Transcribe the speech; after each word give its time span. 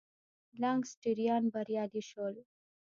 لانکسټریان 0.61 1.43
بریالي 1.53 2.01
شول. 2.09 2.35